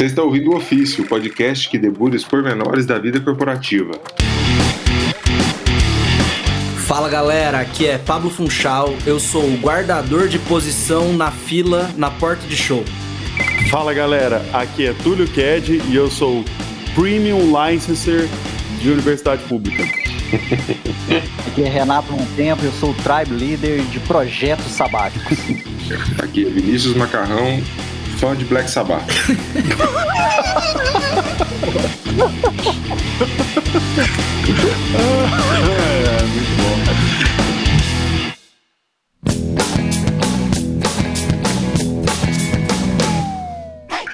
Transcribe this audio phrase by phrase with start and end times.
[0.00, 3.92] Você está ouvindo o Ofício, o podcast que debulha os pormenores da vida corporativa.
[6.86, 12.10] Fala galera, aqui é Pablo Funchal, eu sou o guardador de posição na fila na
[12.10, 12.82] porta de show.
[13.68, 16.46] Fala galera, aqui é Túlio Ked e eu sou
[16.94, 18.26] Premium Licenser
[18.80, 19.84] de Universidade Pública.
[21.46, 25.36] Aqui é Renato Montempo, eu sou o Tribe Leader de projetos sabáticos.
[26.22, 27.60] Aqui é Vinícius Macarrão,
[28.20, 29.02] fã de Black Sabbath.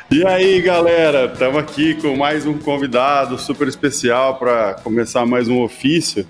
[0.09, 5.61] E aí, galera, estamos aqui com mais um convidado super especial para começar mais um
[5.61, 6.25] ofício.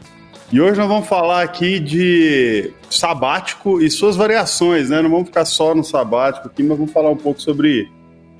[0.52, 5.02] E hoje nós vamos falar aqui de sabático e suas variações, né?
[5.02, 7.90] Não vamos ficar só no sabático aqui, mas vamos falar um pouco sobre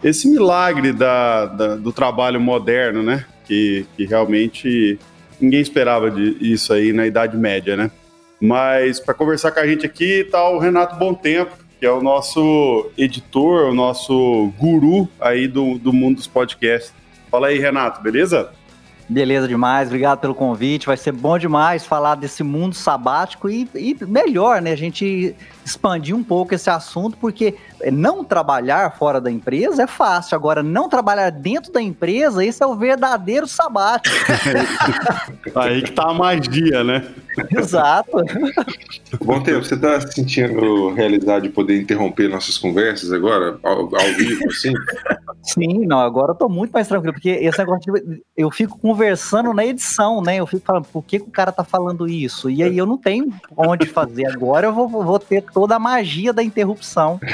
[0.05, 3.27] esse milagre da, da do trabalho moderno, né?
[3.45, 5.01] Que, que realmente
[5.41, 7.91] ninguém esperava de isso aí na Idade Média, né?
[8.41, 12.89] Mas para conversar com a gente aqui está o Renato Tempo, que é o nosso
[12.97, 16.95] editor, o nosso guru aí do, do mundo dos podcasts.
[17.33, 18.51] Fala aí, Renato, beleza?
[19.09, 20.87] Beleza demais, obrigado pelo convite.
[20.87, 24.73] Vai ser bom demais falar desse mundo sabático e, e, melhor, né?
[24.73, 25.35] A gente
[25.67, 27.57] expandir um pouco esse assunto, porque
[27.93, 30.37] não trabalhar fora da empresa é fácil.
[30.37, 34.15] Agora, não trabalhar dentro da empresa, esse é o verdadeiro sabático.
[35.57, 37.05] Aí que tá a magia, né?
[37.51, 38.11] Exato.
[39.23, 44.15] Bom tempo, você tá se sentindo realizado de poder interromper nossas conversas agora, ao, ao
[44.17, 44.73] vivo, assim?
[45.43, 49.53] Sim, não, agora eu tô muito mais tranquilo, porque esse negócio de, eu fico conversando
[49.53, 50.37] na edição, né?
[50.37, 52.49] Eu fico falando, por que, que o cara tá falando isso?
[52.49, 56.35] E aí eu não tenho onde fazer agora, eu vou, vou ter toda a magia
[56.35, 57.19] da interrupção.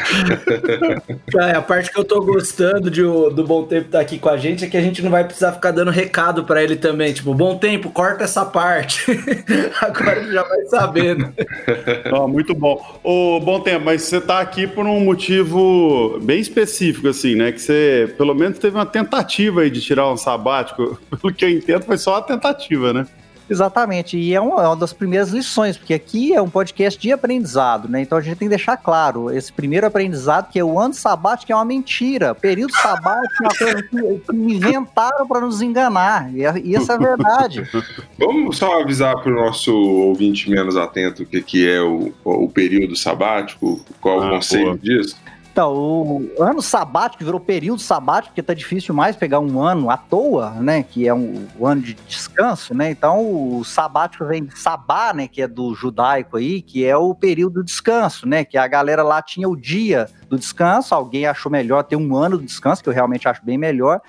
[1.34, 4.28] É, a parte que eu tô gostando de, do Bom Tempo estar tá aqui com
[4.28, 7.12] a gente é que a gente não vai precisar ficar dando recado para ele também,
[7.12, 9.04] tipo, Bom Tempo, corta essa parte.
[9.80, 11.32] Agora ele já vai sabendo.
[12.12, 13.00] Oh, muito bom.
[13.02, 17.50] Ô, Bom Tempo, mas você tá aqui por um motivo bem específico, assim, né?
[17.50, 21.00] Que você, pelo menos, teve uma tentativa aí de tirar um sabático.
[21.10, 23.06] Pelo que eu entendo, foi só uma tentativa, né?
[23.52, 27.12] Exatamente, e é uma, é uma, das primeiras lições, porque aqui é um podcast de
[27.12, 28.00] aprendizado, né?
[28.00, 31.52] Então a gente tem que deixar claro esse primeiro aprendizado, que é o ano sabático,
[31.52, 32.34] é uma mentira.
[32.34, 36.98] Período sabático é uma coisa que, inventaram para nos enganar, e, e essa é a
[36.98, 37.68] verdade.
[38.18, 42.48] Vamos só avisar para o nosso ouvinte menos atento o que, que é o, o
[42.48, 44.78] período sabático, qual ah, o conceito boa.
[44.78, 45.14] disso?
[45.52, 49.98] Então, o ano sabático virou período sabático, porque tá difícil mais pegar um ano à
[49.98, 50.82] toa, né?
[50.82, 52.90] Que é um, um ano de descanso, né?
[52.90, 55.28] Então, o sabático vem de sabá, né?
[55.28, 58.46] Que é do judaico aí, que é o período de descanso, né?
[58.46, 62.38] Que a galera lá tinha o dia do descanso, alguém achou melhor ter um ano
[62.38, 64.00] de descanso, que eu realmente acho bem melhor,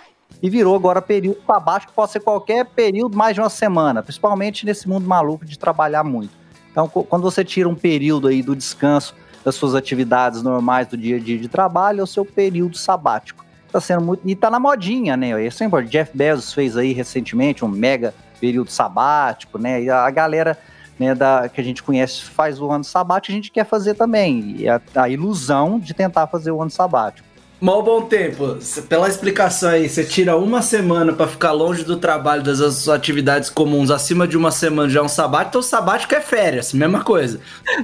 [0.42, 4.88] e virou agora período sabático, pode ser qualquer período mais de uma semana, principalmente nesse
[4.88, 6.32] mundo maluco de trabalhar muito.
[6.72, 11.18] Então, quando você tira um período aí do descanso das suas atividades normais do dia
[11.18, 13.44] a dia de trabalho é o seu período sabático.
[13.72, 14.22] Tá sendo muito.
[14.24, 15.46] E tá na modinha, né?
[15.46, 19.84] É sempre, Jeff Bezos fez aí recentemente um mega período sabático, né?
[19.84, 20.58] E a galera
[21.00, 24.56] né, da, que a gente conhece faz o ano sabático, a gente quer fazer também.
[24.60, 27.28] E a, a ilusão de tentar fazer o ano sabático.
[27.64, 28.58] Mal bom tempo,
[28.90, 33.50] pela explicação aí, você tira uma semana para ficar longe do trabalho, das suas atividades
[33.50, 37.40] comuns, acima de uma semana já é um sabático, então sabático é férias, mesma coisa.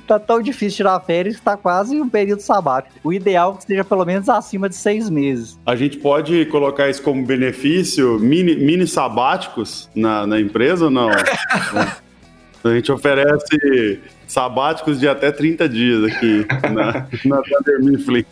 [0.06, 2.94] tá tão difícil tirar férias que tá quase um período sabático.
[3.06, 5.57] O ideal é que seja pelo menos acima de seis meses.
[5.66, 11.09] A gente pode colocar isso como benefício, mini, mini sabáticos na, na empresa ou não?
[12.62, 18.23] A gente oferece sabáticos de até 30 dias aqui na, na Thunder Mifflin.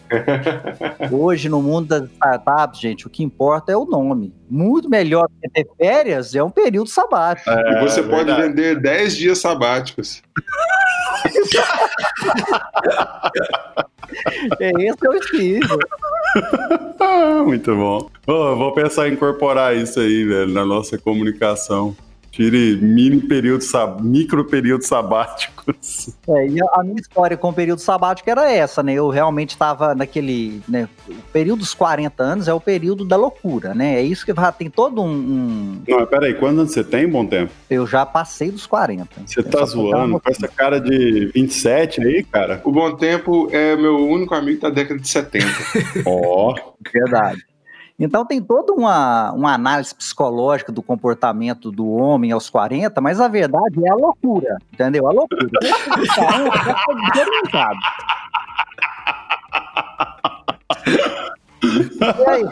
[1.12, 4.31] Hoje, no mundo das startups, gente, o que importa é o nome.
[4.50, 7.50] Muito melhor que ter férias é um período sabático.
[7.50, 10.22] É, e você é pode vender 10 dias sabáticos.
[14.60, 15.80] é esse é o estilo.
[17.45, 18.10] Muito bom.
[18.27, 21.95] Oh, vou pensar em incorporar isso aí, velho, na nossa comunicação.
[22.38, 23.66] Tire mini período,
[24.00, 25.57] micro períodos sabáticos.
[26.30, 28.94] É, e a minha história com o período sabático era essa, né?
[28.94, 30.62] Eu realmente estava naquele.
[30.68, 33.95] Né, o período dos 40 anos é o período da loucura, né?
[33.95, 35.10] É isso que tem todo um.
[35.10, 35.81] um...
[35.88, 37.51] Não, peraí, quando você tem, bom tempo?
[37.69, 39.07] Eu já passei dos 40.
[39.25, 42.62] Você tá zoando com essa cara de 27 aí, cara?
[42.63, 45.45] O bom tempo é meu único amigo da década de 70.
[46.06, 46.54] Ó.
[46.54, 46.74] oh.
[46.94, 47.47] Verdade.
[48.00, 53.28] Então tem toda uma, uma análise psicológica do comportamento do homem aos 40, mas a
[53.28, 55.08] verdade é a loucura, entendeu?
[55.08, 55.50] A loucura.
[61.64, 62.44] e aí?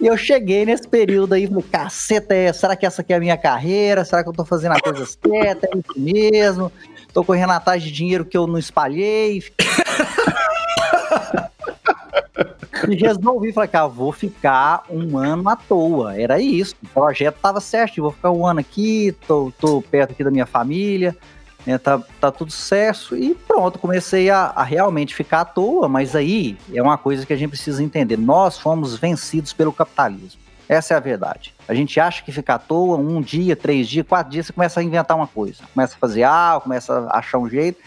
[0.00, 3.20] E eu cheguei nesse período aí, falei, caceta, é, será que essa aqui é a
[3.20, 4.04] minha carreira?
[4.04, 5.66] Será que eu tô fazendo a coisa certa?
[5.66, 6.72] É isso mesmo?
[7.12, 9.42] Tô correndo atrás de dinheiro que eu não espalhei.
[12.88, 16.18] E resolvi, falei, cara, vou ficar um ano à toa.
[16.18, 16.74] Era isso.
[16.82, 20.46] O projeto tava certo, vou ficar um ano aqui, tô, tô perto aqui da minha
[20.46, 21.16] família,
[21.66, 23.16] né, tá, tá tudo certo.
[23.16, 27.32] E pronto, comecei a, a realmente ficar à toa, mas aí é uma coisa que
[27.32, 28.16] a gente precisa entender.
[28.16, 30.47] Nós fomos vencidos pelo capitalismo.
[30.68, 31.54] Essa é a verdade.
[31.66, 34.80] A gente acha que ficar à toa, um dia, três dias, quatro dias, você começa
[34.80, 35.62] a inventar uma coisa.
[35.72, 37.78] Começa a fazer algo, começa a achar um jeito.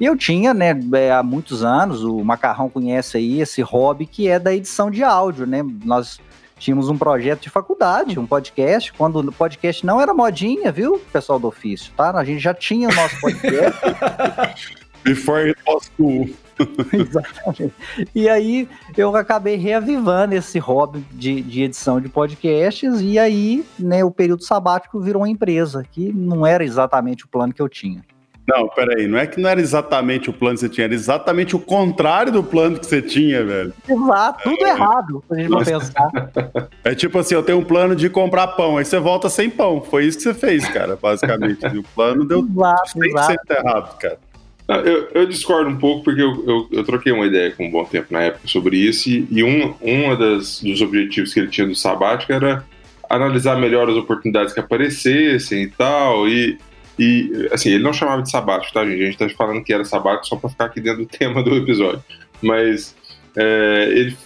[0.00, 4.28] E eu tinha, né, é, há muitos anos, o Macarrão conhece aí esse hobby que
[4.28, 5.62] é da edição de áudio, né?
[5.84, 6.18] Nós
[6.58, 11.38] tínhamos um projeto de faculdade, um podcast, quando o podcast não era modinha, viu, pessoal
[11.38, 12.10] do ofício, tá?
[12.16, 13.80] A gente já tinha o nosso podcast.
[15.04, 16.30] Before it was cool.
[16.92, 17.72] Exatamente.
[18.14, 24.04] E aí eu acabei reavivando esse hobby de, de, edição de podcasts, e aí né,
[24.04, 28.02] o período sabático virou uma empresa, que não era exatamente o plano que eu tinha.
[28.46, 31.54] Não, peraí, não é que não era exatamente o plano que você tinha, era exatamente
[31.54, 33.72] o contrário do plano que você tinha, velho.
[33.88, 34.70] Exato, tudo é.
[34.70, 36.10] errado, a gente vai pensar.
[36.82, 39.82] É tipo assim, eu tenho um plano de comprar pão, aí você volta sem pão.
[39.82, 41.64] Foi isso que você fez, cara, basicamente.
[41.76, 43.52] o plano deu exato, 100% exato.
[43.52, 44.18] errado, cara.
[44.76, 47.84] Eu, eu, discordo um pouco porque eu, eu, eu, troquei uma ideia com um bom
[47.84, 51.66] tempo na época sobre isso e, e um, um das, dos objetivos que ele tinha
[51.66, 52.64] do sabático era
[53.08, 56.56] analisar melhor as oportunidades que aparecessem e tal, e
[57.00, 59.02] e, assim, ele não chamava de sabático, tá, gente?
[59.02, 61.56] A gente tá falando que era sabático só para ficar aqui dentro do tema do
[61.56, 62.04] episódio.
[62.42, 62.94] Mas
[63.34, 64.16] é, ele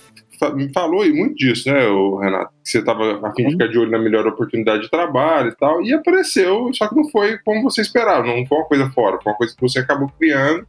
[0.55, 2.53] me falou muito disso, né, o Renato?
[2.63, 5.57] Que você estava a fim de ficar de olho na melhor oportunidade de trabalho e
[5.57, 9.19] tal, e apareceu, só que não foi como você esperava, não foi uma coisa fora,
[9.23, 10.67] foi uma coisa que você acabou criando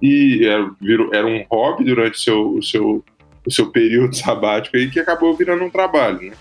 [0.00, 3.04] e era, virou, era um hobby durante o seu, o seu,
[3.46, 6.32] o seu período sabático aí que acabou virando um trabalho, né?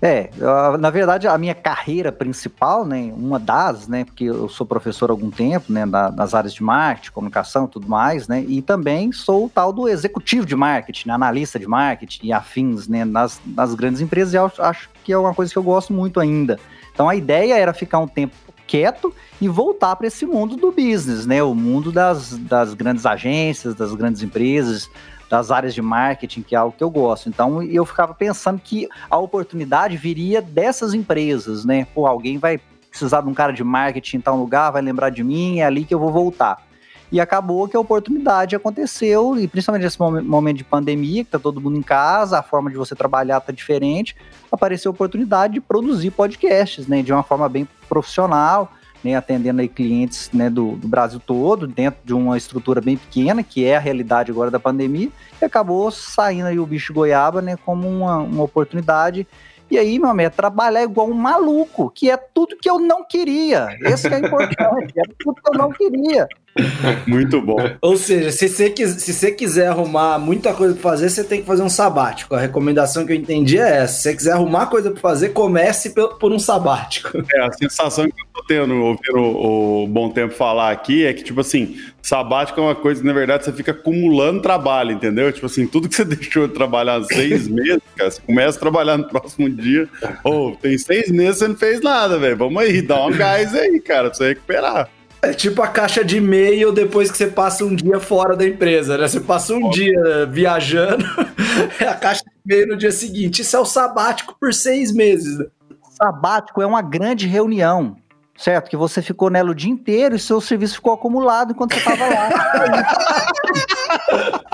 [0.00, 0.30] É,
[0.78, 5.12] na verdade a minha carreira principal, né, uma das, né, porque eu sou professor há
[5.12, 9.48] algum tempo, né, nas áreas de marketing, comunicação tudo mais, né, e também sou o
[9.48, 14.00] tal do executivo de marketing, né, analista de marketing e afins, né, nas, nas grandes
[14.00, 16.60] empresas, e eu acho que é uma coisa que eu gosto muito ainda.
[16.94, 18.36] Então a ideia era ficar um tempo
[18.68, 23.74] quieto e voltar para esse mundo do business, né, o mundo das, das grandes agências,
[23.74, 24.88] das grandes empresas,
[25.28, 27.28] das áreas de marketing, que é algo que eu gosto.
[27.28, 31.86] Então eu ficava pensando que a oportunidade viria dessas empresas, né?
[31.94, 35.22] Pô, alguém vai precisar de um cara de marketing em tal lugar, vai lembrar de
[35.22, 36.66] mim, é ali que eu vou voltar.
[37.10, 41.60] E acabou que a oportunidade aconteceu, e principalmente nesse momento de pandemia, que tá todo
[41.60, 44.14] mundo em casa, a forma de você trabalhar tá diferente,
[44.52, 48.70] apareceu a oportunidade de produzir podcasts, né, de uma forma bem profissional,
[49.02, 53.42] né, atendendo aí clientes né, do, do, Brasil todo, dentro de uma estrutura bem pequena,
[53.42, 55.08] que é a realidade agora da pandemia,
[55.40, 59.26] e acabou saindo aí o bicho goiaba né, como uma, uma oportunidade.
[59.70, 63.04] E aí, meu amigo, é trabalhar igual um maluco, que é tudo que eu não
[63.04, 63.68] queria.
[63.82, 66.26] Esse que é importante, é tudo que eu não queria.
[67.06, 67.56] Muito bom.
[67.80, 71.46] Ou seja, se você, se você quiser arrumar muita coisa para fazer, você tem que
[71.46, 72.34] fazer um sabático.
[72.34, 73.94] A recomendação que eu entendi é essa.
[73.94, 77.18] Se você quiser arrumar coisa para fazer, comece por um sabático.
[77.34, 81.12] É, a sensação que eu tô tendo ouvindo o, o Bom Tempo falar aqui é
[81.12, 85.30] que, tipo assim, sabático é uma coisa que, na verdade, você fica acumulando trabalho, entendeu?
[85.30, 88.96] Tipo assim, tudo que você deixou de trabalhar seis meses, cara, você começa a trabalhar
[88.96, 89.88] no próximo dia.
[90.24, 92.36] Ou oh, tem seis meses você não fez nada, velho.
[92.36, 94.88] Vamos aí, dá um gás aí, cara, pra você recuperar.
[95.20, 98.96] É tipo a caixa de e-mail depois que você passa um dia fora da empresa,
[98.96, 99.08] né?
[99.08, 101.04] Você passa um dia viajando,
[101.80, 103.42] é a caixa de e-mail no dia seguinte.
[103.42, 105.38] Isso é o sabático por seis meses.
[105.38, 105.46] Né?
[105.90, 107.96] Sabático é uma grande reunião,
[108.38, 108.70] certo?
[108.70, 112.06] Que você ficou nela o dia inteiro e seu serviço ficou acumulado enquanto você estava
[112.06, 112.30] lá.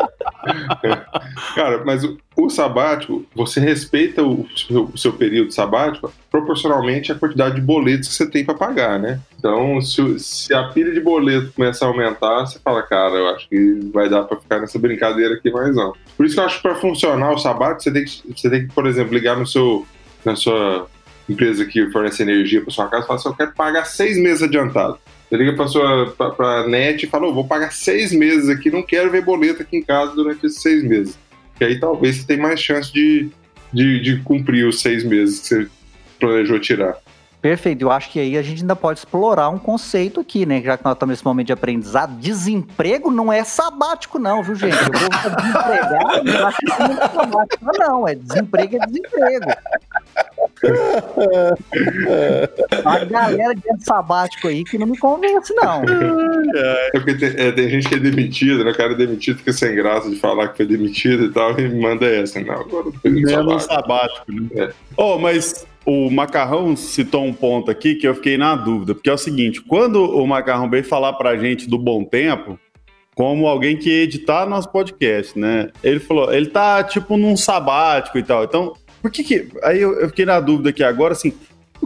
[1.55, 7.15] Cara, mas o, o, sabático, você respeita o seu, o seu, período sabático proporcionalmente à
[7.15, 9.21] quantidade de boletos que você tem para pagar, né?
[9.39, 13.49] Então, se, se, a pilha de boleto começar a aumentar, você fala, cara, eu acho
[13.49, 15.95] que vai dar para ficar nessa brincadeira aqui mais não.
[16.17, 18.67] Por isso que eu acho que para funcionar o sabático, você tem, que, você tem
[18.67, 19.87] que, por exemplo, ligar no seu,
[20.25, 20.87] na sua
[21.29, 24.43] empresa que fornece energia para sua casa e falar assim, eu quero pagar seis meses
[24.43, 24.99] adiantado.
[25.29, 28.71] Você liga para sua pra, pra net e fala, oh, vou pagar seis meses aqui,
[28.71, 31.19] não quero ver boleto aqui em casa durante esses seis meses.
[31.57, 33.31] Que aí talvez você tenha mais chance de,
[33.73, 35.69] de, de cumprir os seis meses que você
[36.21, 36.97] planejou tirar.
[37.45, 40.63] Perfeito, eu acho que aí a gente ainda pode explorar um conceito aqui, né?
[40.63, 44.75] Já que nós estamos nesse momento de aprendizado, desemprego não é sabático, não, viu, gente?
[44.75, 49.47] Eu vou desempregado, eu acho que não é sabático, não, é desemprego é desemprego.
[52.85, 55.83] A galera de ano sabático aí que não me convence, não.
[55.83, 58.71] É tem, é, tem gente que é demitida, né?
[58.71, 61.69] O cara é demitido, fica sem graça de falar que foi demitido e tal, e
[61.69, 62.41] manda essa.
[62.41, 63.73] Não, agora foi um Menos sabático.
[63.73, 64.49] sabático, né?
[64.57, 64.71] É.
[64.97, 69.13] Oh, mas o Macarrão citou um ponto aqui que eu fiquei na dúvida, porque é
[69.13, 72.59] o seguinte, quando o Macarrão veio falar pra gente do Bom Tempo,
[73.15, 75.71] como alguém que ia editar nosso podcast, né?
[75.83, 78.45] Ele falou, ele tá tipo num sabático e tal.
[78.45, 78.73] Então,
[79.05, 79.49] por que que...
[79.63, 81.35] Aí eu, eu fiquei na dúvida aqui agora, assim,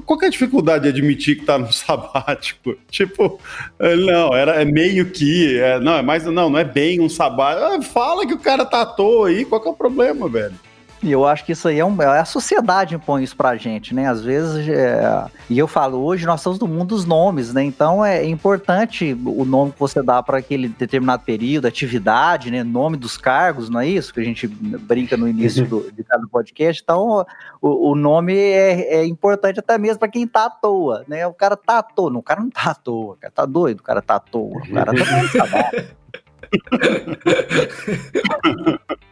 [0.07, 2.77] qual é a dificuldade de admitir que tá no sabático?
[2.89, 3.41] Tipo,
[3.81, 7.09] ele, não, era, é meio que, é, não, é mais, não, não é bem um
[7.09, 7.67] sabático.
[7.67, 10.55] Ah, fala que o cara tá à toa aí, qual que é o problema, velho?
[11.03, 13.95] E eu acho que isso aí é, um, é a sociedade impõe isso pra gente,
[13.95, 14.09] né?
[14.09, 17.63] Às vezes, é, e eu falo, hoje nós estamos no mundo dos nomes, né?
[17.63, 22.65] Então é importante o nome que você dá para aquele determinado período, atividade, né?
[22.65, 24.13] Nome dos cargos, não é isso?
[24.13, 26.83] Que a gente brinca no início do, de cada podcast.
[26.83, 27.25] Então,
[27.61, 31.27] o, o nome é, é importante até mesmo para quem tá à toa, né?
[31.27, 33.81] O cara tá à toa, não, o cara não tá à toa, cara tá doido,
[33.81, 35.89] o cara tá à toa, o cara tá trabalho.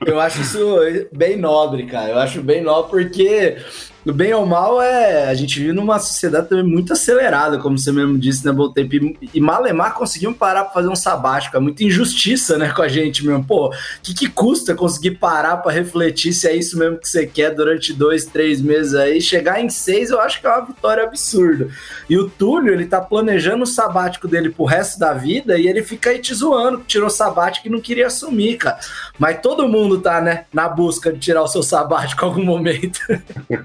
[0.06, 0.76] Eu acho isso
[1.12, 2.10] bem nobre, cara.
[2.10, 3.56] Eu acho bem nobre porque,
[4.06, 7.90] no bem ou mal, é, a gente vive numa sociedade também muito acelerada, como você
[7.90, 8.94] mesmo disse, né, Bom Tempo?
[8.94, 11.56] E, e Malemar conseguiu parar pra fazer um sabático.
[11.56, 13.42] É muita injustiça, né, com a gente mesmo.
[13.42, 13.72] Pô, o
[14.04, 17.92] que, que custa conseguir parar pra refletir se é isso mesmo que você quer durante
[17.92, 19.20] dois, três meses aí?
[19.20, 21.68] Chegar em seis, eu acho que é uma vitória absurda.
[22.08, 25.82] E o Túlio, ele tá planejando o sabático dele pro resto da vida e ele
[25.82, 28.78] fica aí te zoando, tirou sabático e não queria assumir, cara.
[29.18, 33.00] Mas todo mundo tá, né, na busca de tirar o seu sabático em algum momento.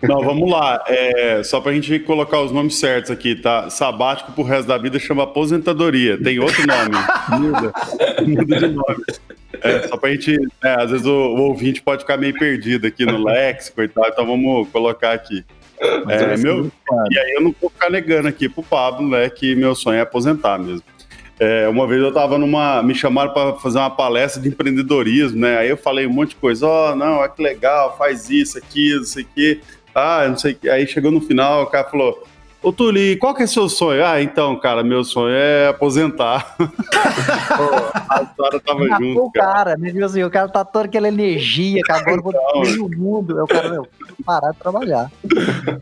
[0.01, 0.83] Não, vamos lá.
[0.87, 3.69] É, só pra gente colocar os nomes certos aqui, tá?
[3.69, 6.17] Sabático pro resto da vida chama aposentadoria.
[6.21, 6.97] Tem outro nome.
[7.39, 7.73] Muda.
[8.25, 9.03] Muda de nome.
[9.61, 10.37] É, só pra gente.
[10.37, 14.07] né, às vezes o, o ouvinte pode ficar meio perdido aqui no léxico e tal,
[14.07, 15.43] então vamos colocar aqui.
[16.09, 16.71] É, meu,
[17.09, 20.01] e aí eu não vou ficar negando aqui pro Pablo, né, que meu sonho é
[20.01, 20.83] aposentar mesmo.
[21.43, 22.83] É, uma vez eu tava numa.
[22.83, 25.57] Me chamaram para fazer uma palestra de empreendedorismo, né?
[25.57, 28.59] Aí eu falei um monte de coisa, ó, oh, não, é que legal, faz isso,
[28.59, 29.59] aqui, não sei o quê.
[29.93, 30.57] Ah, não sei.
[30.71, 32.23] Aí chegou no final, o cara falou.
[32.63, 34.05] Ô, Tuli, qual que é seu sonho?
[34.05, 36.53] Ah, então, cara, meu sonho é aposentar.
[36.57, 36.63] Pô,
[38.07, 39.89] a história tava Matou junto, o cara, né?
[39.89, 42.89] Tipo assim, o cara tá toda aquela energia, que agora eu vou Então, destruir o
[42.99, 43.35] mundo.
[43.35, 43.87] Aí o cara, meu,
[44.23, 45.11] parar de trabalhar.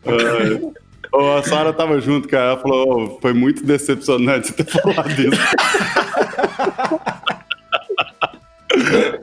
[0.06, 0.80] É.
[1.12, 2.52] Ô, a Sara tava junto, cara.
[2.52, 5.32] Ela falou: "Ô, foi muito decepcionante você ter falado isso.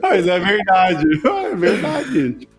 [0.01, 1.05] Mas é verdade.
[1.25, 2.49] É verdade, gente.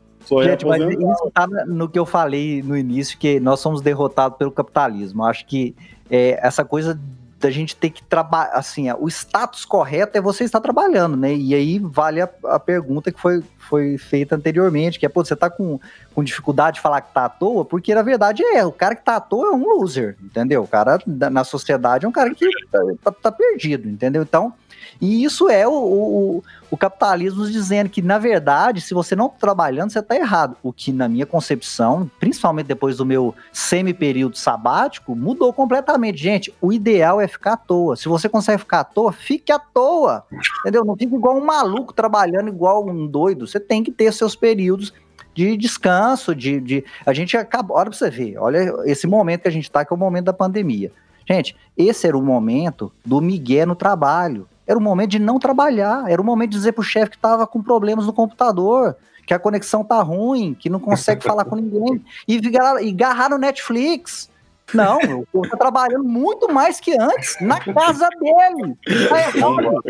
[0.50, 4.50] Gente, mas isso tá no que eu falei no início, que nós somos derrotados pelo
[4.50, 5.22] capitalismo.
[5.22, 5.74] Eu Acho que
[6.10, 6.98] é, essa coisa
[7.40, 11.32] da gente ter que trabalhar, assim, o status correto é você estar trabalhando, né?
[11.32, 15.36] E aí vale a, a pergunta que foi, foi feita anteriormente, que é, pô, você
[15.36, 15.78] tá com,
[16.14, 19.04] com dificuldade de falar que tá à toa, porque na verdade é, o cara que
[19.04, 20.64] tá à toa é um loser, entendeu?
[20.64, 24.22] O cara na sociedade é um cara que tá, tá- tá perdido, entendeu?
[24.22, 24.52] Então,
[25.00, 29.36] e isso é o, o, o capitalismo dizendo que, na verdade, se você não tá
[29.38, 30.56] trabalhando, você tá errado.
[30.62, 36.18] O que, na minha concepção, principalmente depois do meu semi-período sabático, mudou completamente.
[36.18, 37.96] Gente, o ideal é ficar à toa.
[37.96, 40.24] Se você consegue ficar à toa, fique à toa.
[40.60, 40.84] Entendeu?
[40.84, 43.46] Não fique igual um maluco trabalhando igual um doido.
[43.46, 44.92] Você tem que ter seus períodos
[45.32, 46.84] de descanso, de, de...
[47.06, 49.92] a gente acaba, olha pra você ver, olha esse momento que a gente tá, que
[49.92, 50.90] é o momento da pandemia.
[51.28, 54.48] Gente, esse era o momento do migué no trabalho.
[54.68, 56.04] Era o momento de não trabalhar.
[56.10, 58.94] Era o momento de dizer pro chefe que tava com problemas no computador,
[59.26, 62.04] que a conexão tá ruim, que não consegue falar com ninguém.
[62.28, 64.30] E, e agarrar no Netflix.
[64.74, 68.76] Não, o povo tá trabalhando muito mais que antes, na casa dele.
[69.08, 69.82] Tá errado.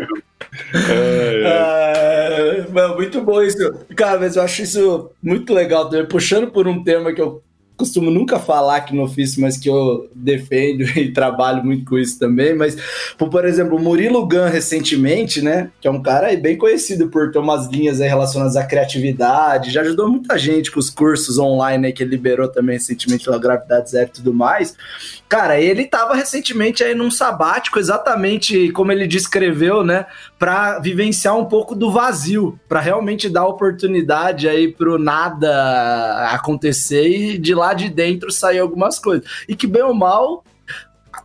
[0.89, 2.79] É, é.
[2.79, 3.73] Ah, muito bom isso.
[3.97, 6.07] Cara, mas eu acho isso muito legal também.
[6.07, 7.43] Puxando por um tema que eu
[7.79, 12.19] costumo nunca falar aqui no ofício, mas que eu defendo e trabalho muito com isso
[12.19, 12.53] também.
[12.53, 12.77] Mas,
[13.17, 15.71] por, exemplo, o Murilo Gun recentemente, né?
[15.79, 20.09] Que é um cara bem conhecido por ter umas linhas relacionadas à criatividade, já ajudou
[20.09, 24.09] muita gente com os cursos online aí que ele liberou também recentemente lá, Gravidade Zero
[24.09, 24.75] e tudo mais.
[25.29, 30.07] Cara, ele tava recentemente aí num sabático, exatamente como ele descreveu, né?
[30.39, 37.37] Para vivenciar um pouco do vazio, para realmente dar oportunidade aí pro nada acontecer e
[37.37, 39.29] de lá de dentro sair algumas coisas.
[39.47, 40.43] E que bem ou mal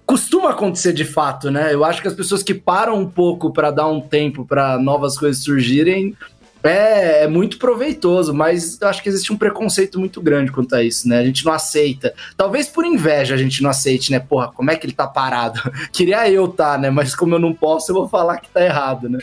[0.05, 1.73] costuma acontecer de fato, né?
[1.73, 5.17] Eu acho que as pessoas que param um pouco para dar um tempo para novas
[5.17, 6.15] coisas surgirem
[6.65, 10.83] é, é muito proveitoso, mas eu acho que existe um preconceito muito grande quanto a
[10.83, 11.19] isso, né?
[11.19, 12.15] A gente não aceita.
[12.37, 14.19] Talvez por inveja a gente não aceite, né?
[14.19, 15.61] Porra, como é que ele tá parado?
[15.93, 16.89] Queria eu tá, né?
[16.89, 19.19] Mas como eu não posso, eu vou falar que tá errado, né?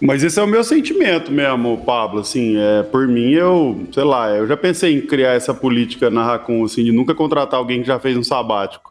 [0.00, 2.20] Mas esse é o meu sentimento mesmo, Pablo.
[2.20, 6.24] Assim, é, por mim, eu, sei lá, eu já pensei em criar essa política na
[6.24, 8.90] Racon, assim, de nunca contratar alguém que já fez um sabático.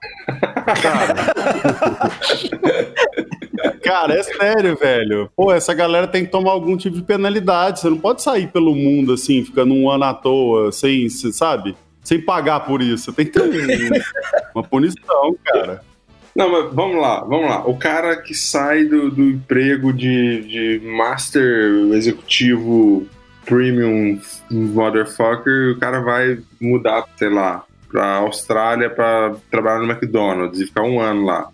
[0.82, 1.16] Cara,
[3.84, 5.30] cara, é sério, velho.
[5.36, 7.80] Pô, essa galera tem que tomar algum tipo de penalidade.
[7.82, 11.76] Você não pode sair pelo mundo, assim, ficando um ano à toa, sem, sabe?
[12.04, 13.14] Sem pagar por isso.
[13.14, 14.04] Tem que ter
[14.54, 15.82] uma punição, cara.
[16.36, 17.66] Não, mas vamos lá, vamos lá.
[17.66, 23.08] O cara que sai do, do emprego de, de master executivo
[23.46, 24.20] premium
[24.52, 30.82] motherfucker, o cara vai mudar, sei lá, pra Austrália pra trabalhar no McDonald's e ficar
[30.82, 31.48] um ano lá.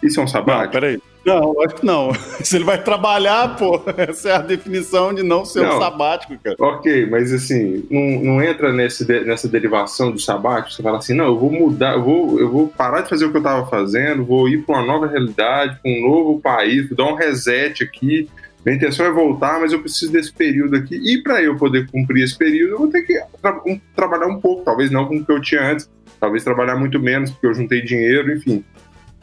[0.00, 0.74] Isso é um sabático?
[0.74, 1.02] Não, peraí.
[1.24, 2.12] Não, acho que não.
[2.42, 5.76] Se ele vai trabalhar, pô, essa é a definição de não ser não.
[5.76, 6.56] um sabático, cara.
[6.58, 11.26] Ok, mas assim, não, não entra nesse, nessa derivação do sabático, você fala assim, não,
[11.26, 14.24] eu vou mudar, eu vou, eu vou parar de fazer o que eu tava fazendo,
[14.24, 18.28] vou ir para uma nova realidade, para um novo país, vou dar um reset aqui.
[18.64, 20.94] Minha intenção é voltar, mas eu preciso desse período aqui.
[20.94, 24.38] E para eu poder cumprir esse período, eu vou ter que tra um, trabalhar um
[24.38, 25.88] pouco, talvez não com o que eu tinha antes,
[26.20, 28.62] talvez trabalhar muito menos, porque eu juntei dinheiro, enfim.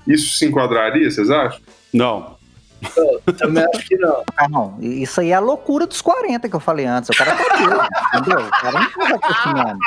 [0.08, 1.60] Isso se enquadraria, vocês acham?
[1.94, 2.38] Não.
[3.26, 4.24] Eu também acho que não.
[4.38, 4.78] Ah, não.
[4.80, 7.10] Isso aí é a loucura dos 40 que eu falei antes.
[7.10, 8.46] O cara tá doido, entendeu?
[8.46, 9.80] O cara não tá raciocinando.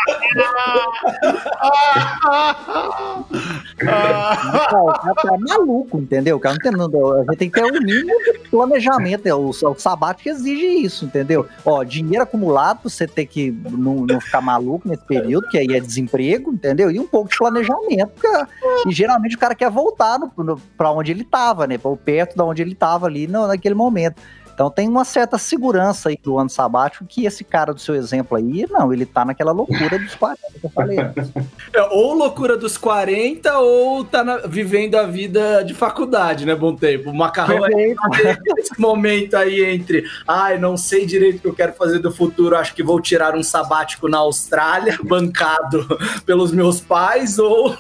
[4.73, 6.37] O cara tá maluco, entendeu?
[6.37, 9.29] O cara não tem, a gente tem que ter um mínimo de planejamento.
[9.29, 11.47] O, o sabático exige isso, entendeu?
[11.65, 15.81] Ó, dinheiro acumulado, você tem que não, não ficar maluco nesse período, que aí é
[15.81, 16.91] desemprego, entendeu?
[16.91, 18.11] E um pouco de planejamento.
[18.15, 21.79] Porque, e geralmente o cara quer voltar no, no, pra onde ele tava, né?
[21.79, 24.21] Pra perto de onde ele estava ali no, naquele momento.
[24.61, 28.37] Então tem uma certa segurança aí do ano sabático que esse cara do seu exemplo
[28.37, 31.33] aí, não, ele tá naquela loucura dos 40 que eu falei antes.
[31.73, 36.75] É, ou loucura dos 40 ou tá na, vivendo a vida de faculdade, né, bom
[36.75, 37.11] tempo.
[37.11, 37.95] O macarrão é
[38.59, 42.57] esse momento aí entre, ai, não sei direito o que eu quero fazer do futuro,
[42.57, 45.87] acho que vou tirar um sabático na Austrália, bancado
[46.27, 47.73] pelos meus pais, ou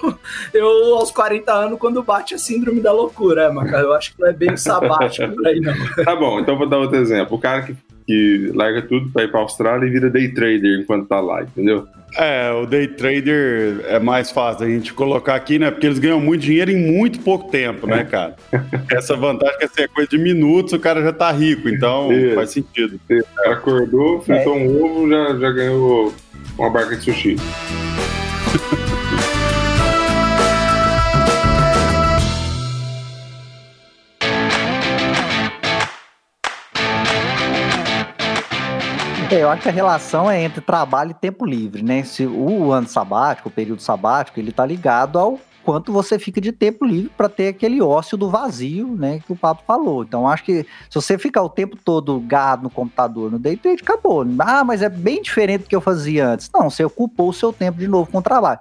[0.54, 4.20] eu aos 40 anos quando bate a síndrome da loucura, é, macarrão, eu acho que
[4.20, 5.74] não é bem o sabático por aí não.
[6.04, 7.36] Tá bom, então vou dar outro exemplo.
[7.36, 7.74] O cara que,
[8.06, 11.86] que larga tudo para ir para Austrália e vira day trader enquanto tá lá, entendeu?
[12.16, 15.70] É, o day trader é mais fácil a gente colocar aqui, né?
[15.70, 18.34] Porque eles ganham muito dinheiro em muito pouco tempo, né, cara?
[18.90, 22.34] Essa vantagem que assim, é coisa de minutos, o cara já tá rico, então Isso.
[22.34, 23.00] faz sentido.
[23.08, 23.28] Isso.
[23.46, 24.58] Acordou, fritou é.
[24.58, 26.12] um ovo, já, já ganhou
[26.58, 27.36] uma barca de sushi.
[39.30, 42.02] Eu acho que a relação é entre trabalho e tempo livre, né?
[42.02, 46.50] Se o ano sabático, o período sabático, ele tá ligado ao quanto você fica de
[46.50, 50.02] tempo livre para ter aquele ócio do vazio, né, que o Papo falou.
[50.02, 53.82] Então, acho que se você ficar o tempo todo gado no computador, no day trade,
[53.82, 54.26] acabou.
[54.40, 56.50] Ah, mas é bem diferente do que eu fazia antes.
[56.52, 58.58] Não, você ocupou o seu tempo de novo com o trabalho.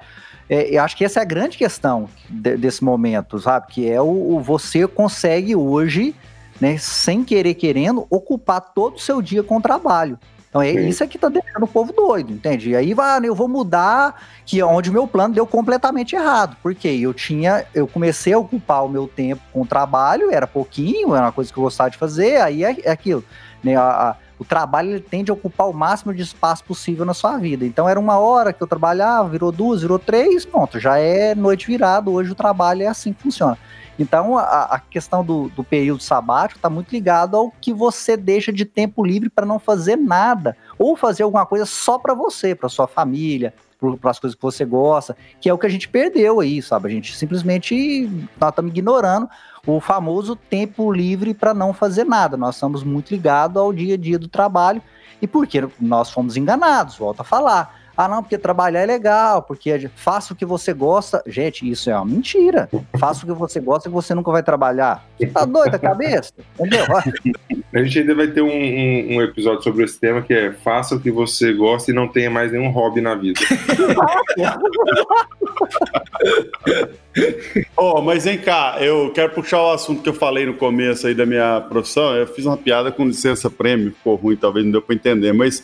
[0.47, 3.67] É, eu acho que essa é a grande questão de, desse momento, sabe?
[3.67, 6.13] Que é o, o você consegue hoje,
[6.61, 10.19] né, sem querer querendo, ocupar todo o seu dia com o trabalho.
[10.49, 10.87] Então é Sim.
[10.87, 12.71] isso é que tá deixando o povo doido, entende?
[12.71, 16.57] E aí vai, eu vou mudar, que é onde o meu plano deu completamente errado.
[16.63, 21.13] Porque eu tinha, eu comecei a ocupar o meu tempo com o trabalho, era pouquinho,
[21.15, 23.23] era uma coisa que eu gostava de fazer, aí é, é aquilo,
[23.63, 23.75] né?
[23.75, 27.37] A, a, o trabalho ele tende a ocupar o máximo de espaço possível na sua
[27.37, 27.65] vida.
[27.65, 31.67] Então era uma hora que eu trabalhava, virou duas, virou três, pronto, já é noite
[31.67, 33.57] virada, hoje o trabalho é assim que funciona.
[33.99, 38.49] Então, a, a questão do, do, período sabático está muito ligado ao que você deixa
[38.49, 42.69] de tempo livre para não fazer nada, ou fazer alguma coisa só para você, para
[42.69, 43.53] sua família,
[43.99, 46.87] para as coisas que você gosta, que é o que a gente perdeu aí, sabe?
[46.87, 49.29] A gente simplesmente nós estamos ignorando
[49.75, 52.37] o famoso tempo livre para não fazer nada.
[52.37, 54.81] Nós estamos muito ligados ao dia a dia do trabalho
[55.21, 57.77] e porque nós fomos enganados, volta a falar.
[57.95, 61.21] Ah, não, porque trabalhar é legal, porque faça o que você gosta.
[61.27, 62.69] Gente, isso é uma mentira.
[62.97, 65.05] Faça o que você gosta e você nunca vai trabalhar.
[65.17, 66.31] Você tá doido a cabeça?
[66.57, 66.85] Entendeu?
[67.73, 70.95] A gente ainda vai ter um, um, um, episódio sobre esse tema que é faça
[70.95, 73.39] o que você gosta e não tenha mais nenhum hobby na vida.
[77.77, 81.13] oh, mas vem cá, eu quero puxar o assunto que eu falei no começo aí
[81.13, 82.15] da minha profissão.
[82.15, 85.63] Eu fiz uma piada com licença prêmio, ficou ruim, talvez não deu para entender, mas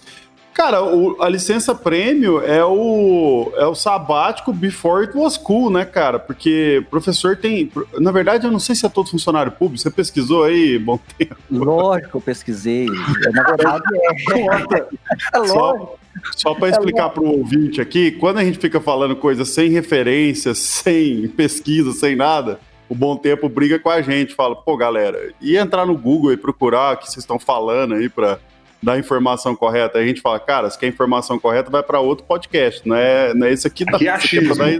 [0.56, 5.84] Cara, o, a licença prêmio é o, é o sabático before it was cool, né,
[5.84, 6.18] cara?
[6.18, 7.70] Porque professor tem.
[8.00, 9.80] Na verdade, eu não sei se é todo funcionário público.
[9.80, 11.36] Você pesquisou aí, bom tempo?
[11.52, 12.86] Lógico, eu pesquisei.
[13.34, 15.36] Na verdade, é.
[15.36, 15.50] é lógico.
[15.50, 15.96] Só,
[16.38, 19.70] só para explicar é para o ouvinte aqui, quando a gente fica falando coisas sem
[19.70, 25.34] referência, sem pesquisa, sem nada, o Bom Tempo briga com a gente, fala, pô, galera,
[25.42, 28.40] e entrar no Google e procurar o que vocês estão falando aí para
[28.86, 29.98] da informação correta.
[29.98, 32.88] A gente fala, cara, se quer informação correta, vai para outro podcast.
[32.88, 34.64] Não é, não é esse aqui, aqui é achismo.
[34.64, 34.80] É,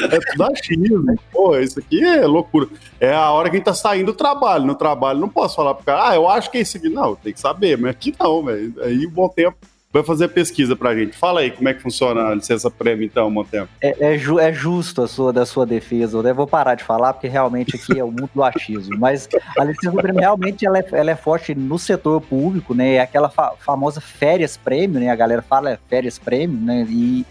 [0.00, 1.18] é tudo achismo.
[1.30, 2.66] Pô, isso aqui é loucura.
[2.98, 4.64] É a hora que a gente tá saindo do trabalho.
[4.64, 6.88] No trabalho, não posso falar pro cara, ah, eu acho que é isso aqui.
[6.88, 8.74] Não, tem que saber, mas aqui não, velho.
[8.82, 9.58] Aí, bom tempo
[9.92, 11.16] vai fazer pesquisa pra gente.
[11.16, 13.68] Fala aí como é que funciona a licença prêmio, então, Montempo.
[13.80, 16.16] É, é, ju é justo a sua, da sua defesa.
[16.16, 18.96] Eu vou parar de falar, porque realmente aqui é o mundo do achismo.
[18.98, 22.94] Mas a licença prêmio realmente ela é, ela é forte no setor público, né?
[22.94, 25.10] É aquela fa famosa férias prêmio, né?
[25.10, 26.86] A galera fala é férias prêmio, né?
[26.88, 27.26] E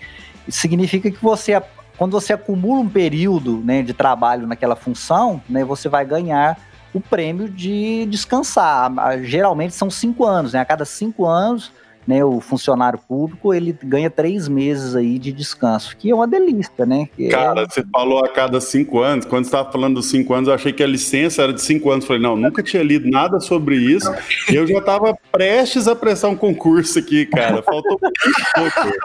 [0.49, 1.61] significa que você,
[1.97, 5.63] quando você acumula um período né, de trabalho naquela função, né?
[5.63, 6.59] Você vai ganhar
[6.93, 8.91] o prêmio de descansar.
[9.23, 10.59] Geralmente são cinco anos, né?
[10.59, 11.71] A cada cinco anos
[12.09, 16.83] né, o funcionário público, ele ganha três meses aí de descanso, que é uma delícia,
[16.83, 17.07] né?
[17.15, 17.65] Que é Cara, é...
[17.67, 20.73] você falou a cada cinco anos, quando você estava falando dos cinco anos, eu achei
[20.73, 22.05] que a licença era de cinco anos.
[22.05, 24.11] Falei, não, nunca tinha lido nada sobre isso,
[24.51, 27.61] e eu já estava prestes a prestar um concurso aqui, cara.
[27.61, 28.97] Faltou muito pouco.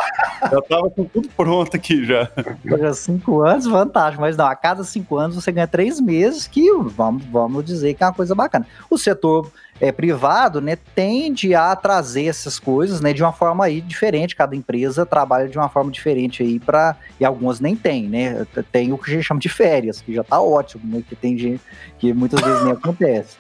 [0.50, 2.30] Já estava com tudo pronto aqui já.
[2.64, 6.72] Já cinco anos, vantagem, mas não, a cada cinco anos você ganha três meses, que
[6.72, 8.66] vamos, vamos dizer que é uma coisa bacana.
[8.88, 13.80] O setor é, privado, né, tende a trazer essas coisas, né, de uma forma aí
[13.80, 14.36] diferente.
[14.36, 18.46] Cada empresa trabalha de uma forma diferente aí para e algumas nem tem, né?
[18.70, 21.02] Tem o que a gente chama de férias, que já tá ótimo, né?
[21.08, 21.62] Que tem gente
[21.98, 23.36] que muitas vezes nem acontece.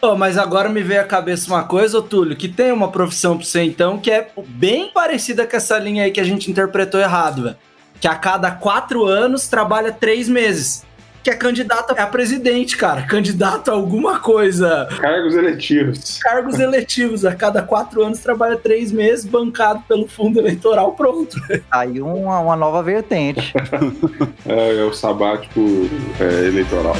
[0.00, 3.46] Oh, mas agora me veio à cabeça uma coisa, Túlio, que tem uma profissão para
[3.46, 7.42] você então que é bem parecida com essa linha aí que a gente interpretou errado,
[7.42, 7.56] velho.
[8.00, 10.85] Que a cada quatro anos trabalha três meses
[11.26, 13.02] que é candidato a presidente, cara.
[13.02, 14.86] Candidato a alguma coisa.
[15.00, 16.20] Cargos eletivos.
[16.22, 17.24] Cargos eletivos.
[17.24, 21.36] A cada quatro anos trabalha três meses, bancado pelo fundo eleitoral, pronto.
[21.68, 23.52] Aí uma, uma nova vertente.
[24.46, 25.60] é, é, o sabático
[26.20, 26.94] é, eleitoral.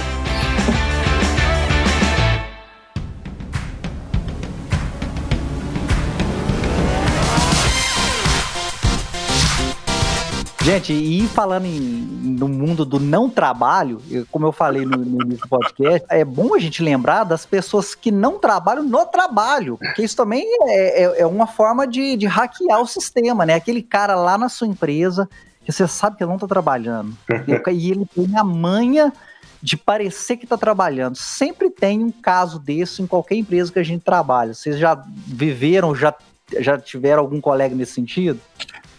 [10.66, 14.02] Gente, e falando em, no mundo do não trabalho,
[14.33, 18.37] como eu falei no, no podcast, é bom a gente lembrar das pessoas que não
[18.40, 22.87] trabalham no trabalho, porque isso também é, é, é uma forma de, de hackear o
[22.87, 23.55] sistema, né?
[23.55, 25.29] Aquele cara lá na sua empresa,
[25.64, 27.16] que você sabe que ele não está trabalhando,
[27.72, 29.12] e ele tem a manha
[29.62, 31.14] de parecer que está trabalhando.
[31.14, 34.52] Sempre tem um caso desse em qualquer empresa que a gente trabalha.
[34.52, 36.12] Vocês já viveram, já,
[36.59, 38.40] já tiveram algum colega nesse sentido?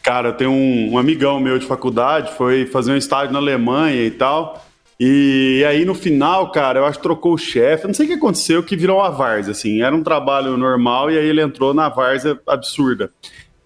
[0.07, 4.05] Cara, eu tenho um, um, amigão meu de faculdade, foi fazer um estágio na Alemanha
[4.05, 4.65] e tal.
[4.97, 7.87] E, aí no final, cara, eu acho que trocou o chefe.
[7.87, 9.81] Não sei o que aconteceu, que virou uma várzea, assim.
[9.81, 13.11] Era um trabalho normal e aí ele entrou na várzea absurda.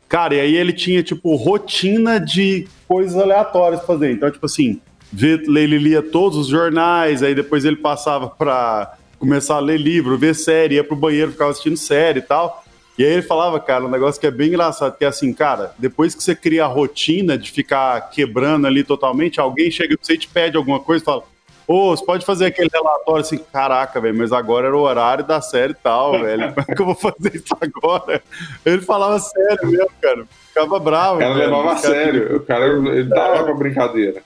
[0.09, 4.11] Cara, e aí ele tinha, tipo, rotina de coisas aleatórias pra fazer.
[4.11, 4.81] Então, tipo assim,
[5.15, 10.33] ele lia todos os jornais, aí depois ele passava pra começar a ler livro, ver
[10.33, 12.60] série, ia pro banheiro, ficava assistindo série e tal.
[12.97, 15.73] E aí ele falava, cara, um negócio que é bem engraçado, que é assim, cara,
[15.77, 20.13] depois que você cria a rotina de ficar quebrando ali totalmente, alguém chega pra você
[20.13, 21.23] e te pede alguma coisa e fala,
[21.67, 25.23] ô, oh, você pode fazer aquele relatório assim, caraca, velho, mas agora era o horário
[25.23, 28.21] da série e tal, velho, como é que eu vou fazer isso agora?
[28.65, 31.15] Ele falava sério mesmo, cara, ficava bravo.
[31.15, 34.21] O cara levava a sério, o cara ele dava pra brincadeira.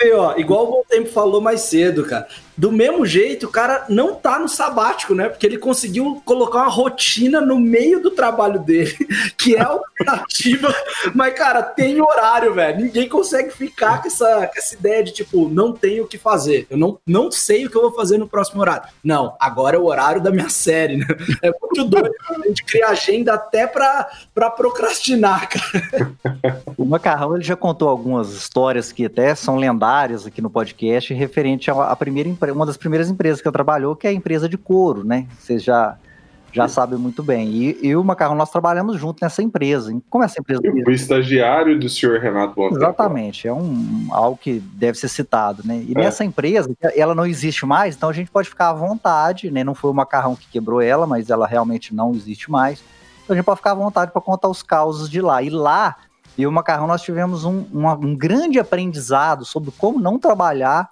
[0.00, 3.84] Vê, ó, igual o Bom Tempo falou mais cedo, cara do mesmo jeito, o cara
[3.88, 5.28] não tá no sabático, né?
[5.28, 8.96] Porque ele conseguiu colocar uma rotina no meio do trabalho dele,
[9.36, 10.74] que é alternativa,
[11.14, 12.84] mas, cara, tem horário, velho.
[12.84, 16.66] Ninguém consegue ficar com essa, com essa ideia de, tipo, não tenho o que fazer.
[16.70, 18.88] Eu não, não sei o que eu vou fazer no próximo horário.
[19.02, 21.06] Não, agora é o horário da minha série, né?
[21.42, 22.12] É muito doido.
[22.42, 26.12] A gente cria agenda até pra, pra procrastinar, cara.
[26.76, 31.70] O Macarrão, ele já contou algumas histórias que até são lendárias aqui no podcast, referente
[31.70, 35.04] à primeira uma das primeiras empresas que eu trabalhou, que é a empresa de couro,
[35.04, 35.26] né?
[35.38, 35.96] Vocês já,
[36.52, 37.48] já sabem muito bem.
[37.48, 39.94] E, e o Macarrão, nós trabalhamos junto nessa empresa.
[40.08, 40.60] Como é essa empresa?
[40.64, 42.76] Eu fui estagiário do senhor Renato Bontempo.
[42.76, 45.84] Exatamente, é um, algo que deve ser citado, né?
[45.86, 45.94] E é.
[45.94, 49.64] nessa empresa, ela não existe mais, então a gente pode ficar à vontade, né?
[49.64, 52.82] Não foi o Macarrão que quebrou ela, mas ela realmente não existe mais.
[53.24, 55.42] Então a gente pode ficar à vontade para contar os causos de lá.
[55.42, 55.96] E lá,
[56.36, 60.90] e o Macarrão, nós tivemos um, uma, um grande aprendizado sobre como não trabalhar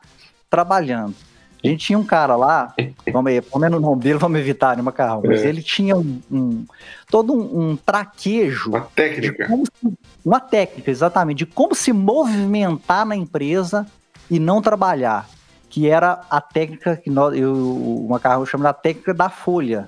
[0.49, 1.15] trabalhando.
[1.63, 2.75] A gente tinha um cara lá,
[3.13, 5.23] vamos, pelo menos o nome dele, vamos evitar, né, Macarrão?
[5.25, 5.49] Mas é.
[5.49, 6.65] ele tinha um, um
[7.11, 8.71] todo um, um, traquejo.
[8.71, 9.47] Uma técnica.
[9.47, 9.93] Se,
[10.25, 13.87] uma técnica, exatamente, de como se movimentar na empresa
[14.31, 15.29] e não trabalhar.
[15.69, 19.87] Que era a técnica que nós, eu, o Macarrão chama da técnica da folha.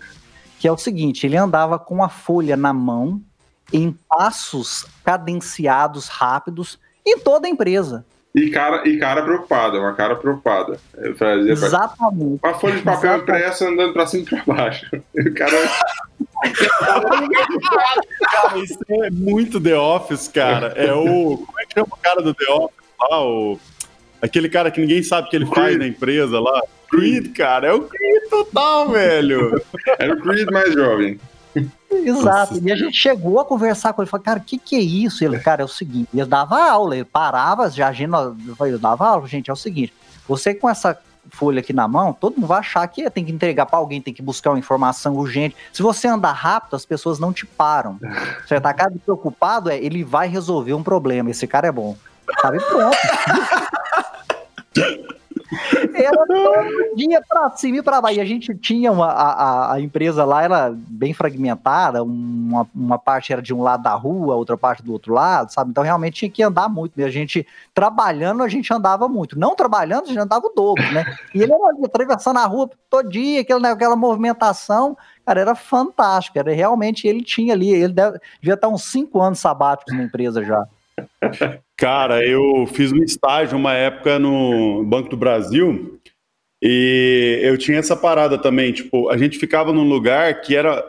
[0.61, 3.21] Que é o seguinte: ele andava com a folha na mão,
[3.73, 8.05] em passos cadenciados rápidos, em toda a empresa.
[8.35, 10.79] E cara, e cara preocupada, uma cara preocupada.
[10.97, 12.41] Eu fazia Exatamente.
[12.43, 14.87] Uma folha de papel impressa andando pra cima e pra baixo.
[15.15, 15.57] O cara.
[18.31, 20.69] cara, isso é muito The Office, cara.
[20.69, 21.37] É o.
[21.37, 23.25] Como é que chama o cara do The Office lá?
[23.25, 23.61] O,
[24.21, 26.63] aquele cara que ninguém sabe o que ele faz na empresa lá.
[26.91, 27.69] Creed, cara.
[27.69, 29.63] É o Creed total, velho.
[29.99, 31.21] Era o Creed mais jovem.
[31.93, 32.59] Exato.
[32.63, 35.25] E a gente chegou a conversar com ele, falou, cara, o que, que é isso?
[35.25, 39.07] Ele, cara, é o seguinte, ele dava aula, ele parava, já a gente, eu dava
[39.07, 39.93] aula, gente, é o seguinte,
[40.27, 40.99] você com essa
[41.31, 44.13] folha aqui na mão, todo mundo vai achar que tem que entregar para alguém, tem
[44.13, 45.57] que buscar uma informação urgente.
[45.73, 47.99] Se você andar rápido, as pessoas não te param.
[48.47, 51.97] Você tá cada preocupado, é, ele vai resolver um problema, esse cara é bom.
[52.41, 52.97] Sabe, pronto.
[55.95, 58.19] Era todo dia pra cima e pra baixo.
[58.19, 63.33] E a gente tinha uma, a, a empresa lá, era bem fragmentada, uma, uma parte
[63.33, 65.71] era de um lado da rua, outra parte do outro lado, sabe?
[65.71, 66.99] Então realmente tinha que andar muito.
[66.99, 69.39] E a gente, trabalhando, a gente andava muito.
[69.39, 71.05] Não trabalhando, a gente andava o dobro, né?
[71.35, 74.97] E ele era ali, atravessando a rua todo dia, aquela, aquela movimentação.
[75.25, 76.39] Cara, era fantástico.
[76.39, 80.43] Era realmente, ele tinha ali, ele deve, devia estar uns cinco anos sabáticos na empresa
[80.43, 80.67] já.
[81.77, 86.01] Cara, eu fiz um estágio uma época no Banco do Brasil
[86.63, 90.85] e eu tinha essa parada também, tipo, a gente ficava num lugar que era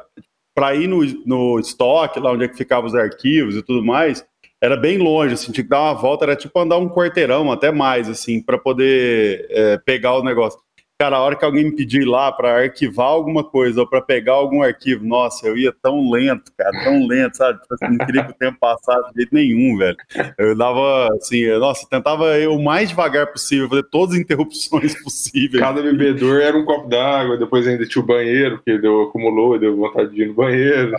[0.56, 4.24] para ir no, no estoque, lá onde é que ficavam os arquivos e tudo mais,
[4.62, 7.72] era bem longe, assim, tinha que dar uma volta, era tipo andar um quarteirão, até
[7.72, 10.60] mais, assim, para poder é, pegar o negócio.
[11.00, 14.34] Cara, a hora que alguém me pedir lá para arquivar alguma coisa ou para pegar
[14.34, 17.60] algum arquivo, nossa, eu ia tão lento, cara, tão lento, sabe?
[17.62, 19.98] Tipo assim, não queria que o tempo passasse de jeito nenhum, velho.
[20.38, 25.62] Eu dava, assim, nossa, tentava eu o mais devagar possível, fazer todas as interrupções possíveis.
[25.62, 29.76] Cada bebedor era um copo d'água, depois ainda tinha o banheiro, porque deu, acumulou, deu
[29.76, 30.96] vontade de ir no banheiro.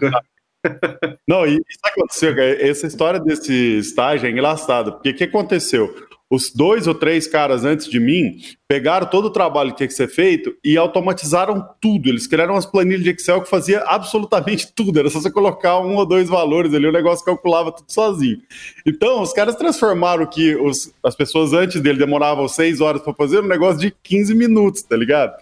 [1.29, 2.69] Não, e isso aconteceu, cara?
[2.69, 5.95] Essa história desse estágio é engraçada, porque o que aconteceu?
[6.31, 9.95] Os dois ou três caras antes de mim pegaram todo o trabalho que tinha que
[9.95, 12.09] ser feito e automatizaram tudo.
[12.09, 14.99] Eles criaram umas planilhas de Excel que fazia absolutamente tudo.
[14.99, 18.39] Era só você colocar um ou dois valores ali, o negócio calculava tudo sozinho.
[18.87, 23.41] Então, os caras transformaram que os, as pessoas antes dele demoravam seis horas para fazer
[23.41, 25.35] um negócio de 15 minutos, tá ligado?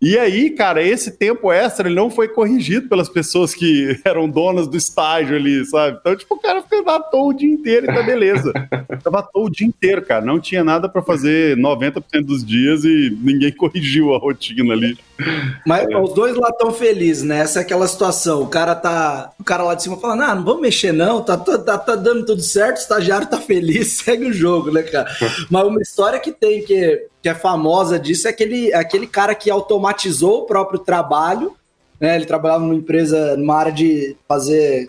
[0.00, 4.68] E aí, cara, esse tempo extra ele não foi corrigido pelas pessoas que eram donas
[4.68, 5.98] do estágio ali, sabe?
[6.00, 8.52] Então, tipo, o cara fica à toa o dia inteiro e tá beleza.
[9.02, 10.24] Tava à toa o dia inteiro, cara.
[10.24, 14.98] Não tinha nada para fazer 90% dos dias e ninguém corrigiu a rotina ali.
[15.66, 15.96] Mas é.
[15.96, 17.38] os dois lá estão felizes, né?
[17.38, 18.42] Essa é aquela situação.
[18.42, 19.32] O cara tá.
[19.40, 22.26] O cara lá de cima falando, ah, não vamos mexer, não, tá, tá, tá dando
[22.26, 25.08] tudo certo, o estagiário tá feliz, segue o jogo, né, cara?
[25.50, 29.50] Mas uma história que tem que que é famosa disso é aquele, aquele cara que
[29.50, 31.56] automatizou o próprio trabalho.
[31.98, 32.14] Né?
[32.14, 34.88] Ele trabalhava numa empresa, numa área de fazer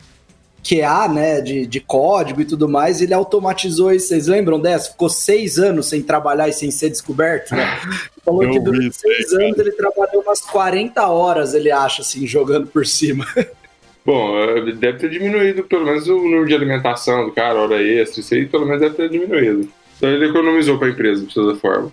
[0.61, 1.41] QA, né?
[1.41, 3.01] De, de código e tudo mais.
[3.01, 4.09] E ele automatizou isso.
[4.09, 4.91] Vocês lembram dessa?
[4.91, 7.65] Ficou seis anos sem trabalhar e sem ser descoberto, né?
[8.23, 9.69] Falou que durante seis anos cara.
[9.69, 13.25] ele trabalhou umas 40 horas, ele acha, assim, jogando por cima.
[14.05, 14.35] Bom,
[14.75, 18.45] deve ter diminuído pelo menos o número de alimentação do cara, hora extra, isso aí
[18.45, 19.67] pelo menos deve ter diminuído.
[19.97, 21.91] Então ele economizou para a empresa, de toda forma.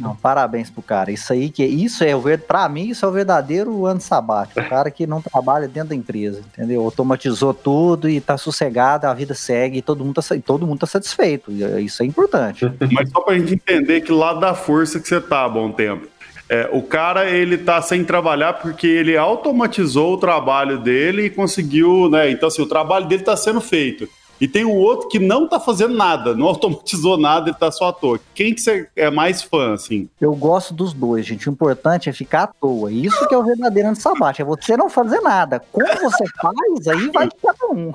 [0.00, 1.12] Não, parabéns pro cara.
[1.12, 4.60] Isso aí que isso é o para mim isso é o verdadeiro ano sabático.
[4.60, 6.82] O cara que não trabalha dentro da empresa, entendeu?
[6.82, 10.86] Automatizou tudo e tá sossegado, a vida segue, e todo mundo tá, todo mundo tá
[10.86, 11.52] satisfeito.
[11.52, 12.70] Isso é importante.
[12.92, 16.08] Mas só pra gente entender que lado da força que você tá, bom tempo.
[16.48, 22.10] É, o cara ele tá sem trabalhar porque ele automatizou o trabalho dele e conseguiu,
[22.10, 22.28] né?
[22.28, 24.08] Então assim, o trabalho dele tá sendo feito.
[24.40, 27.88] E tem um outro que não tá fazendo nada, não automatizou nada, ele tá só
[27.88, 28.18] à toa.
[28.34, 30.08] Quem que você é mais fã, assim?
[30.20, 31.48] Eu gosto dos dois, gente.
[31.48, 32.90] O importante é ficar à toa.
[32.90, 35.62] Isso que é o verdadeiro anti-sabate, é você não fazer nada.
[35.70, 37.92] Como você faz, aí vai de cada um.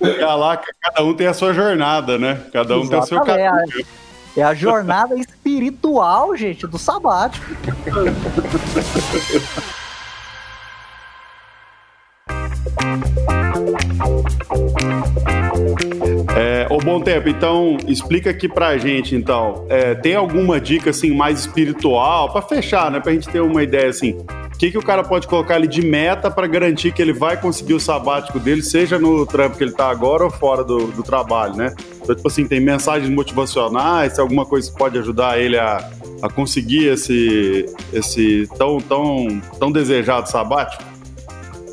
[0.00, 2.40] É lá, cada um tem a sua jornada, né?
[2.52, 2.90] Cada um Exatamente.
[2.90, 3.84] tem o seu caminho.
[4.36, 7.44] É a jornada espiritual, gente, do sabático.
[16.36, 21.14] É, ô Bom Tempo, então explica aqui pra gente, então, é, tem alguma dica assim
[21.14, 23.00] mais espiritual para fechar, né?
[23.00, 25.82] Pra gente ter uma ideia assim, o que, que o cara pode colocar ali de
[25.82, 29.72] meta para garantir que ele vai conseguir o sabático dele, seja no trampo que ele
[29.72, 31.74] tá agora ou fora do, do trabalho, né?
[32.02, 35.90] Então, tipo assim, tem mensagens motivacionais, tem alguma coisa que pode ajudar ele a,
[36.22, 40.97] a conseguir esse, esse tão, tão, tão desejado sabático?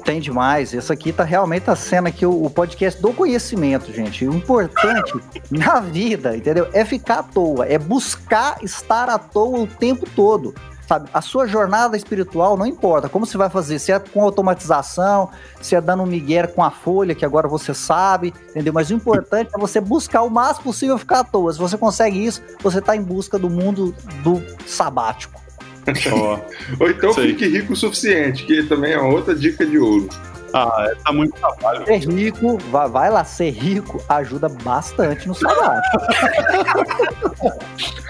[0.06, 0.72] Tem demais.
[0.72, 4.28] Esse aqui tá realmente tá sendo aqui o, o podcast do conhecimento, gente.
[4.28, 5.14] O importante
[5.50, 6.70] na vida, entendeu?
[6.74, 10.54] É ficar à toa, é buscar estar à toa o tempo todo.
[10.88, 11.10] sabe?
[11.12, 15.76] A sua jornada espiritual não importa como você vai fazer, se é com automatização, se
[15.76, 18.72] é dando um migué com a folha, que agora você sabe, entendeu?
[18.72, 21.52] Mas o importante é você buscar o máximo possível ficar à toa.
[21.52, 25.45] Se você consegue isso, você está em busca do mundo do sabático.
[26.12, 26.40] Oh,
[26.84, 27.28] Ou então sei.
[27.30, 30.10] fique rico o suficiente, que também é outra dica de ouro.
[30.54, 31.86] Ah, é, tá muito trabalho.
[31.86, 35.82] Ser rico, vai, vai lá, ser rico ajuda bastante no salário.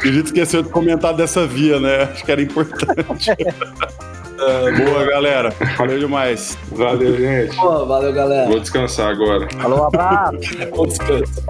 [0.01, 2.03] a gente esqueceu de comentar dessa via, né?
[2.03, 3.31] Acho que era importante.
[4.37, 5.53] É, boa, galera.
[5.77, 6.57] Valeu demais.
[6.71, 7.55] Valeu, gente.
[7.55, 8.49] Boa, valeu, galera.
[8.49, 9.47] Vou descansar agora.
[9.61, 10.37] Falou, um abraço.
[10.75, 11.41] Bom descanso.